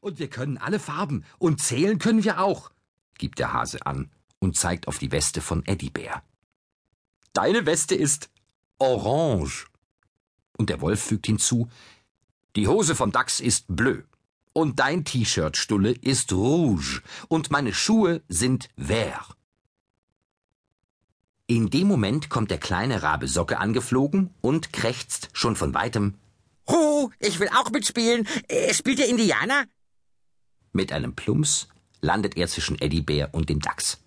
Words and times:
Und 0.00 0.18
wir 0.18 0.28
können 0.28 0.58
alle 0.58 0.78
Farben. 0.78 1.24
Und 1.38 1.60
zählen 1.60 1.98
können 1.98 2.24
wir 2.24 2.40
auch, 2.40 2.70
gibt 3.18 3.38
der 3.38 3.52
Hase 3.52 3.84
an 3.86 4.10
und 4.38 4.56
zeigt 4.56 4.88
auf 4.88 4.98
die 4.98 5.12
Weste 5.12 5.40
von 5.40 5.64
Eddybär. 5.66 6.22
Deine 7.32 7.66
Weste 7.66 7.94
ist 7.94 8.30
orange. 8.78 9.66
Und 10.56 10.70
der 10.70 10.80
Wolf 10.80 11.02
fügt 11.02 11.26
hinzu, 11.26 11.68
die 12.56 12.68
Hose 12.68 12.94
vom 12.94 13.12
Dachs 13.12 13.40
ist 13.40 13.66
bleu. 13.68 14.02
Und 14.54 14.80
dein 14.80 15.04
T-Shirt, 15.04 15.58
Stulle, 15.58 15.92
ist 15.92 16.32
rouge. 16.32 17.02
Und 17.28 17.50
meine 17.50 17.74
Schuhe 17.74 18.22
sind 18.28 18.70
vert. 18.78 19.36
In 21.46 21.68
dem 21.68 21.86
Moment 21.86 22.30
kommt 22.30 22.50
der 22.50 22.58
kleine 22.58 23.02
Rabe 23.02 23.28
Socke 23.28 23.58
angeflogen 23.58 24.34
und 24.40 24.72
krächzt 24.72 25.28
schon 25.34 25.54
von 25.54 25.74
weitem. 25.74 26.14
Hu, 26.68 27.10
ich 27.20 27.38
will 27.38 27.50
auch 27.50 27.70
mitspielen. 27.70 28.26
Äh, 28.48 28.72
spielt 28.72 28.98
der 28.98 29.08
Indianer? 29.08 29.64
Mit 30.76 30.92
einem 30.92 31.14
Plumps 31.14 31.68
landet 32.02 32.36
er 32.36 32.48
zwischen 32.48 32.78
Eddybär 32.78 33.30
und 33.32 33.48
dem 33.48 33.60
Dachs. 33.60 33.98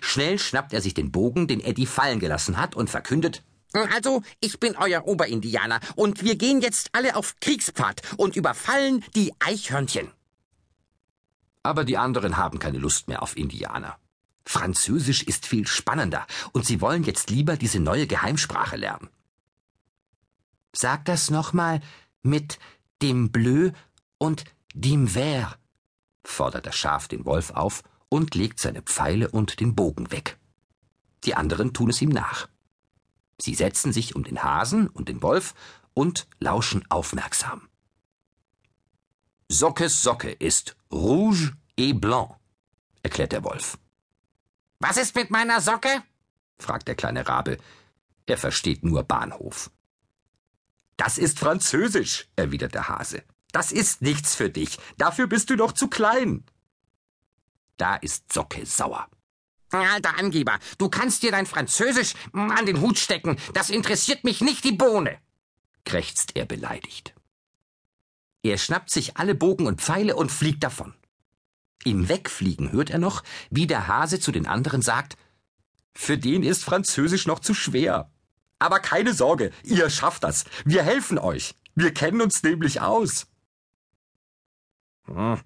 Schnell 0.00 0.38
schnappt 0.38 0.72
er 0.72 0.80
sich 0.80 0.94
den 0.94 1.10
Bogen, 1.10 1.48
den 1.48 1.58
Eddie 1.60 1.84
fallen 1.84 2.20
gelassen 2.20 2.58
hat, 2.58 2.76
und 2.76 2.88
verkündet 2.88 3.42
Also, 3.72 4.22
ich 4.40 4.60
bin 4.60 4.76
euer 4.76 5.04
Oberindianer, 5.08 5.80
und 5.96 6.22
wir 6.22 6.36
gehen 6.36 6.60
jetzt 6.60 6.90
alle 6.92 7.16
auf 7.16 7.34
Kriegspfad 7.40 8.02
und 8.18 8.36
überfallen 8.36 9.04
die 9.16 9.34
Eichhörnchen. 9.40 10.12
Aber 11.64 11.82
die 11.82 11.98
anderen 11.98 12.36
haben 12.36 12.60
keine 12.60 12.78
Lust 12.78 13.08
mehr 13.08 13.20
auf 13.20 13.36
Indianer. 13.36 13.98
Französisch 14.44 15.24
ist 15.24 15.44
viel 15.44 15.66
spannender, 15.66 16.24
und 16.52 16.66
sie 16.66 16.80
wollen 16.80 17.02
jetzt 17.02 17.30
lieber 17.30 17.56
diese 17.56 17.80
neue 17.80 18.06
Geheimsprache 18.06 18.76
lernen. 18.76 19.08
Sag 20.72 21.04
das 21.06 21.30
nochmal 21.30 21.80
mit 22.22 22.60
dem 23.02 23.32
Bleu 23.32 23.72
und 24.18 24.44
dem 24.72 25.08
Vert, 25.08 25.58
fordert 26.28 26.66
das 26.66 26.76
Schaf 26.76 27.08
den 27.08 27.24
Wolf 27.24 27.50
auf 27.50 27.82
und 28.08 28.34
legt 28.34 28.60
seine 28.60 28.82
Pfeile 28.82 29.30
und 29.30 29.60
den 29.60 29.74
Bogen 29.74 30.10
weg. 30.10 30.38
Die 31.24 31.34
anderen 31.34 31.72
tun 31.72 31.90
es 31.90 32.00
ihm 32.02 32.10
nach. 32.10 32.48
Sie 33.40 33.54
setzen 33.54 33.92
sich 33.92 34.14
um 34.14 34.24
den 34.24 34.42
Hasen 34.42 34.88
und 34.88 35.08
den 35.08 35.22
Wolf 35.22 35.54
und 35.94 36.26
lauschen 36.38 36.84
aufmerksam. 36.90 37.68
Sockes 39.48 40.02
Socke 40.02 40.30
ist 40.32 40.76
rouge 40.92 41.52
et 41.76 42.00
blanc, 42.00 42.36
erklärt 43.02 43.32
der 43.32 43.44
Wolf. 43.44 43.78
Was 44.80 44.96
ist 44.96 45.14
mit 45.14 45.30
meiner 45.30 45.60
Socke? 45.60 46.02
fragt 46.58 46.88
der 46.88 46.94
kleine 46.94 47.28
Rabe. 47.28 47.58
Er 48.26 48.38
versteht 48.38 48.84
nur 48.84 49.04
Bahnhof. 49.04 49.70
Das 50.96 51.18
ist 51.18 51.38
Französisch, 51.38 52.28
erwidert 52.36 52.74
der 52.74 52.88
Hase. 52.88 53.22
Das 53.52 53.72
ist 53.72 54.02
nichts 54.02 54.34
für 54.34 54.50
dich. 54.50 54.78
Dafür 54.98 55.26
bist 55.26 55.50
du 55.50 55.56
noch 55.56 55.72
zu 55.72 55.88
klein. 55.88 56.44
Da 57.76 57.96
ist 57.96 58.32
Socke 58.32 58.64
sauer. 58.66 59.08
Alter 59.70 60.18
Angeber, 60.18 60.58
du 60.78 60.88
kannst 60.88 61.22
dir 61.22 61.30
dein 61.30 61.46
Französisch 61.46 62.14
an 62.32 62.66
den 62.66 62.80
Hut 62.80 62.98
stecken. 62.98 63.36
Das 63.52 63.70
interessiert 63.70 64.24
mich 64.24 64.40
nicht 64.40 64.64
die 64.64 64.72
Bohne, 64.72 65.18
krächzt 65.84 66.36
er 66.36 66.46
beleidigt. 66.46 67.14
Er 68.42 68.58
schnappt 68.58 68.90
sich 68.90 69.16
alle 69.16 69.34
Bogen 69.34 69.66
und 69.66 69.80
Pfeile 69.80 70.16
und 70.16 70.30
fliegt 70.30 70.62
davon. 70.62 70.94
Im 71.84 72.08
Wegfliegen 72.08 72.72
hört 72.72 72.90
er 72.90 72.98
noch, 72.98 73.22
wie 73.50 73.66
der 73.66 73.88
Hase 73.88 74.20
zu 74.20 74.32
den 74.32 74.46
anderen 74.46 74.82
sagt, 74.82 75.16
für 75.94 76.18
den 76.18 76.42
ist 76.42 76.62
Französisch 76.62 77.26
noch 77.26 77.40
zu 77.40 77.54
schwer. 77.54 78.10
Aber 78.58 78.80
keine 78.80 79.14
Sorge, 79.14 79.50
ihr 79.64 79.88
schafft 79.90 80.24
das. 80.24 80.44
Wir 80.64 80.82
helfen 80.82 81.18
euch. 81.18 81.54
Wir 81.74 81.92
kennen 81.92 82.20
uns 82.20 82.42
nämlich 82.42 82.80
aus. 82.80 83.26
Hm, 85.06 85.40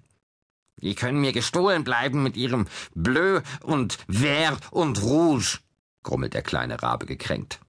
die 0.81 0.95
können 0.95 1.21
mir 1.21 1.31
gestohlen 1.31 1.83
bleiben 1.83 2.23
mit 2.23 2.35
ihrem 2.37 2.67
Bleu 2.95 3.41
und 3.61 3.99
Vert 4.07 4.71
und 4.71 5.01
Rouge, 5.01 5.59
grummelt 6.03 6.33
der 6.33 6.41
kleine 6.41 6.81
Rabe 6.81 7.05
gekränkt. 7.05 7.59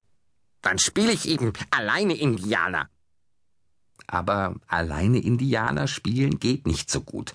Dann 0.62 0.78
spiele 0.78 1.12
ich 1.12 1.28
eben 1.28 1.52
alleine 1.70 2.14
Indianer. 2.14 2.88
Aber 4.06 4.56
alleine 4.66 5.18
Indianer 5.18 5.88
spielen 5.88 6.38
geht 6.38 6.66
nicht 6.66 6.90
so 6.90 7.02
gut. 7.02 7.34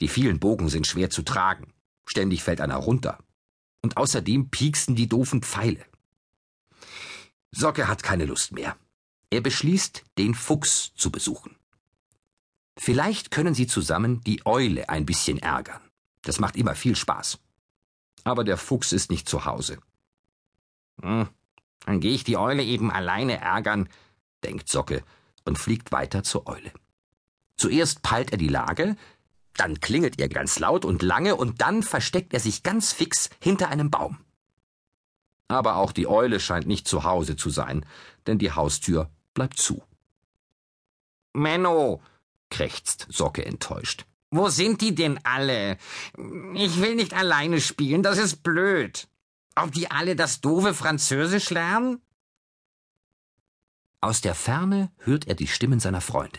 Die 0.00 0.08
vielen 0.08 0.38
Bogen 0.38 0.68
sind 0.68 0.86
schwer 0.86 1.10
zu 1.10 1.22
tragen. 1.22 1.72
Ständig 2.06 2.42
fällt 2.42 2.60
einer 2.60 2.76
runter. 2.76 3.18
Und 3.82 3.96
außerdem 3.96 4.50
pieksen 4.50 4.94
die 4.94 5.08
doofen 5.08 5.42
Pfeile. 5.42 5.84
Socke 7.50 7.88
hat 7.88 8.02
keine 8.02 8.26
Lust 8.26 8.52
mehr. 8.52 8.76
Er 9.30 9.40
beschließt, 9.40 10.04
den 10.18 10.34
Fuchs 10.34 10.92
zu 10.94 11.10
besuchen. 11.10 11.56
Vielleicht 12.82 13.30
können 13.30 13.52
sie 13.52 13.66
zusammen 13.66 14.22
die 14.22 14.46
Eule 14.46 14.88
ein 14.88 15.04
bisschen 15.04 15.36
ärgern. 15.36 15.82
Das 16.22 16.40
macht 16.40 16.56
immer 16.56 16.74
viel 16.74 16.96
Spaß. 16.96 17.38
Aber 18.24 18.42
der 18.42 18.56
Fuchs 18.56 18.92
ist 18.92 19.10
nicht 19.10 19.28
zu 19.28 19.44
Hause. 19.44 19.76
Hm, 21.02 21.28
dann 21.84 22.00
gehe 22.00 22.14
ich 22.14 22.24
die 22.24 22.38
Eule 22.38 22.62
eben 22.62 22.90
alleine 22.90 23.38
ärgern, 23.38 23.86
denkt 24.44 24.70
Socke 24.70 25.04
und 25.44 25.58
fliegt 25.58 25.92
weiter 25.92 26.22
zur 26.22 26.46
Eule. 26.46 26.72
Zuerst 27.58 28.00
peilt 28.00 28.32
er 28.32 28.38
die 28.38 28.48
Lage, 28.48 28.96
dann 29.58 29.78
klingelt 29.80 30.18
er 30.18 30.30
ganz 30.30 30.58
laut 30.58 30.86
und 30.86 31.02
lange 31.02 31.36
und 31.36 31.60
dann 31.60 31.82
versteckt 31.82 32.32
er 32.32 32.40
sich 32.40 32.62
ganz 32.62 32.94
fix 32.94 33.28
hinter 33.42 33.68
einem 33.68 33.90
Baum. 33.90 34.24
Aber 35.48 35.76
auch 35.76 35.92
die 35.92 36.06
Eule 36.06 36.40
scheint 36.40 36.66
nicht 36.66 36.88
zu 36.88 37.04
Hause 37.04 37.36
zu 37.36 37.50
sein, 37.50 37.84
denn 38.26 38.38
die 38.38 38.52
Haustür 38.52 39.10
bleibt 39.34 39.58
zu. 39.58 39.82
Menno, 41.34 42.00
krächzt 42.50 43.06
Socke 43.08 43.46
enttäuscht. 43.46 44.04
Wo 44.30 44.48
sind 44.48 44.80
die 44.80 44.94
denn 44.94 45.18
alle? 45.24 45.76
Ich 46.54 46.80
will 46.80 46.94
nicht 46.94 47.14
alleine 47.14 47.60
spielen, 47.60 48.02
das 48.02 48.18
ist 48.18 48.42
blöd. 48.42 49.08
Ob 49.56 49.72
die 49.72 49.90
alle 49.90 50.14
das 50.14 50.40
doofe 50.40 50.72
Französisch 50.72 51.50
lernen? 51.50 52.00
Aus 54.00 54.20
der 54.20 54.34
Ferne 54.34 54.92
hört 54.98 55.26
er 55.26 55.34
die 55.34 55.48
Stimmen 55.48 55.80
seiner 55.80 56.00
Freunde. 56.00 56.38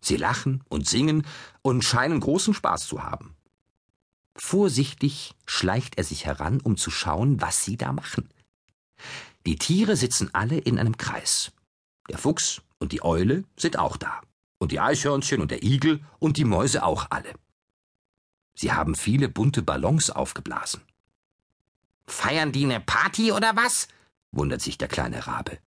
Sie 0.00 0.16
lachen 0.16 0.64
und 0.68 0.88
singen 0.88 1.24
und 1.62 1.84
scheinen 1.84 2.18
großen 2.18 2.54
Spaß 2.54 2.86
zu 2.86 3.04
haben. 3.04 3.36
Vorsichtig 4.34 5.34
schleicht 5.46 5.98
er 5.98 6.04
sich 6.04 6.26
heran, 6.26 6.60
um 6.60 6.76
zu 6.76 6.90
schauen, 6.90 7.40
was 7.40 7.64
sie 7.64 7.76
da 7.76 7.92
machen. 7.92 8.28
Die 9.46 9.56
Tiere 9.56 9.96
sitzen 9.96 10.34
alle 10.34 10.58
in 10.58 10.78
einem 10.78 10.96
Kreis. 10.96 11.52
Der 12.08 12.18
Fuchs 12.18 12.62
und 12.78 12.90
die 12.90 13.04
Eule 13.04 13.44
sind 13.56 13.78
auch 13.78 13.96
da 13.96 14.22
und 14.62 14.70
die 14.70 14.78
Eichhörnchen 14.78 15.40
und 15.40 15.50
der 15.50 15.64
Igel 15.64 16.04
und 16.20 16.36
die 16.36 16.44
Mäuse 16.44 16.84
auch 16.84 17.08
alle. 17.10 17.34
Sie 18.54 18.72
haben 18.72 18.94
viele 18.94 19.28
bunte 19.28 19.60
Ballons 19.60 20.08
aufgeblasen. 20.10 20.82
Feiern 22.06 22.52
die 22.52 22.66
ne 22.66 22.78
Party 22.78 23.32
oder 23.32 23.56
was? 23.56 23.88
wundert 24.30 24.62
sich 24.62 24.78
der 24.78 24.86
kleine 24.86 25.26
Rabe. 25.26 25.58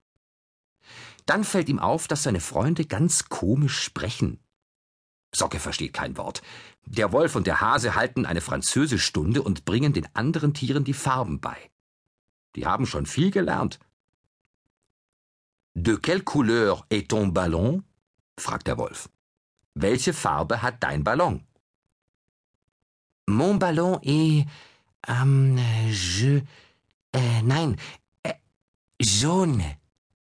Dann 1.26 1.44
fällt 1.44 1.68
ihm 1.68 1.80
auf, 1.80 2.08
dass 2.08 2.24
seine 2.24 2.40
Freunde 2.40 2.86
ganz 2.86 3.28
komisch 3.28 3.82
sprechen. 3.84 4.40
Socke 5.34 5.60
versteht 5.60 5.92
kein 5.92 6.16
Wort. 6.16 6.42
Der 6.86 7.12
Wolf 7.12 7.36
und 7.36 7.48
der 7.48 7.60
Hase 7.60 7.96
halten 7.96 8.26
eine 8.26 8.40
Französischstunde 8.40 9.42
und 9.42 9.66
bringen 9.66 9.92
den 9.92 10.08
anderen 10.16 10.54
Tieren 10.54 10.86
die 10.86 10.94
Farben 10.94 11.42
bei. 11.42 11.58
Die 12.56 12.66
haben 12.66 12.86
schon 12.86 13.06
viel 13.06 13.32
gelernt. 13.32 13.78
De 15.74 15.98
quelle 15.98 16.24
couleur 16.24 16.86
est 16.90 17.10
ton 17.10 17.34
ballon? 17.34 17.84
Fragt 18.38 18.68
der 18.68 18.78
Wolf. 18.78 19.10
Welche 19.74 20.14
Farbe 20.14 20.62
hat 20.62 20.82
dein 20.84 21.04
Ballon? 21.04 21.46
Mon 23.28 23.58
ballon 23.60 24.00
est. 24.04 24.46
Ähm, 25.08 25.58
je. 25.90 26.44
Äh, 27.12 27.42
nein. 27.42 27.76
Äh, 28.24 28.34
jaune, 29.00 29.78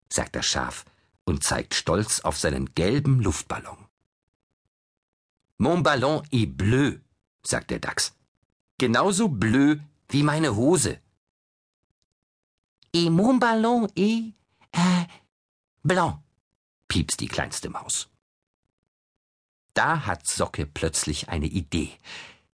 sagt 0.09 0.37
das 0.37 0.47
Schaf 0.47 0.85
und 1.25 1.43
zeigt 1.43 1.75
stolz 1.75 2.21
auf 2.21 2.39
seinen 2.39 2.75
gelben 2.75 3.21
Luftballon. 3.21 3.77
Mon 5.59 5.83
ballon 5.83 6.23
est 6.31 6.57
bleu, 6.57 6.99
sagt 7.43 7.71
der 7.71 7.79
Dachs. 7.79 8.15
Genauso 8.79 9.29
bleu 9.29 9.77
wie 10.09 10.23
meine 10.23 10.57
Hose. 10.57 10.99
Et 12.95 13.11
mon 13.11 13.39
ballon 13.39 13.89
est. 13.97 14.35
Äh, 14.73 15.07
blanc 15.83 16.22
piepst 16.93 17.21
die 17.21 17.29
kleinste 17.29 17.71
Maus. 17.71 18.11
Da 19.73 20.05
hat 20.05 20.27
Socke 20.27 20.67
plötzlich 20.67 21.31
eine 21.31 21.47
Idee. 21.47 21.91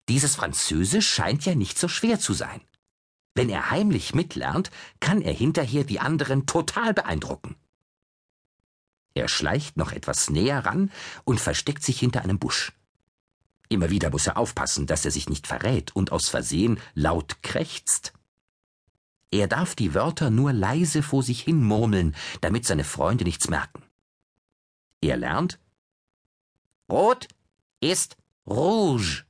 Dieses 0.09 0.35
Französisch 0.35 1.09
scheint 1.09 1.43
ja 1.47 1.55
nicht 1.55 1.79
so 1.79 1.87
schwer 1.87 2.19
zu 2.19 2.33
sein. 2.33 2.61
Wenn 3.33 3.49
er 3.49 3.71
heimlich 3.71 4.13
mitlernt, 4.13 4.69
kann 4.99 5.23
er 5.23 5.33
hinterher 5.33 5.85
die 5.85 5.99
anderen 5.99 6.45
total 6.45 6.93
beeindrucken. 6.93 7.55
Er 9.15 9.27
schleicht 9.27 9.75
noch 9.75 9.91
etwas 9.91 10.29
näher 10.29 10.63
ran 10.67 10.91
und 11.23 11.39
versteckt 11.39 11.81
sich 11.81 11.99
hinter 11.99 12.21
einem 12.21 12.37
Busch. 12.37 12.73
Immer 13.69 13.89
wieder 13.89 14.11
muss 14.11 14.27
er 14.27 14.37
aufpassen, 14.37 14.85
dass 14.85 15.03
er 15.03 15.09
sich 15.09 15.29
nicht 15.29 15.47
verrät 15.47 15.95
und 15.95 16.11
aus 16.11 16.29
Versehen 16.29 16.79
laut 16.93 17.41
krächzt. 17.41 18.13
Er 19.31 19.47
darf 19.47 19.73
die 19.73 19.95
Wörter 19.95 20.29
nur 20.29 20.53
leise 20.53 21.01
vor 21.01 21.23
sich 21.23 21.41
hin 21.41 21.63
murmeln, 21.63 22.15
damit 22.41 22.67
seine 22.67 22.83
Freunde 22.83 23.23
nichts 23.23 23.49
merken. 23.49 23.86
Er 25.01 25.17
lernt 25.17 25.59
Rot 26.89 27.27
ist 27.81 28.17
rouge. 28.45 29.25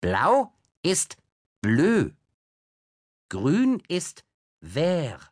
Blau 0.00 0.52
ist 0.82 1.16
bleu. 1.60 2.10
Grün 3.28 3.82
ist 3.88 4.24
vert. 4.60 5.31